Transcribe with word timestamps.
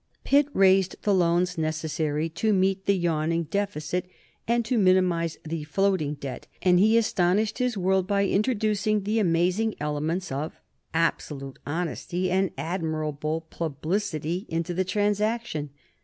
Pitt 0.23 0.47
raised 0.55 0.95
the 1.03 1.13
loans 1.13 1.59
necessary 1.59 2.27
to 2.29 2.53
meet 2.53 2.87
the 2.87 2.97
yawning 2.97 3.43
deficit 3.43 4.09
and 4.47 4.65
to 4.65 4.79
minimize 4.79 5.37
the 5.43 5.63
floating 5.65 6.15
debt, 6.15 6.47
and 6.63 6.79
he 6.79 6.97
astonished 6.97 7.59
his 7.59 7.77
world 7.77 8.07
by 8.07 8.25
introducing 8.25 9.03
the 9.03 9.19
amazing 9.19 9.75
elements 9.79 10.31
of 10.31 10.59
absolute 10.91 11.59
honesty 11.67 12.31
and 12.31 12.49
admirable 12.57 13.41
publicity 13.51 14.47
into 14.49 14.73
the 14.73 14.83
transaction. 14.85 15.69